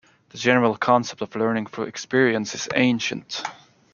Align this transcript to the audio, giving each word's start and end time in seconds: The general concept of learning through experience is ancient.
The 0.29 0.39
general 0.39 0.75
concept 0.77 1.21
of 1.21 1.35
learning 1.35 1.67
through 1.67 1.83
experience 1.83 2.55
is 2.55 2.67
ancient. 2.73 3.43